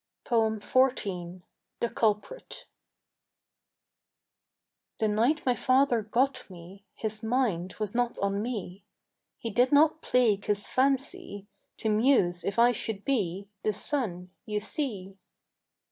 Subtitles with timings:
[0.25, 1.43] XIV.
[1.79, 2.65] THE CULPRIT
[4.97, 8.83] The night my father got me His mind was not on me;
[9.37, 11.45] He did not plague his fancy
[11.77, 15.19] To muse if I should be The son you see.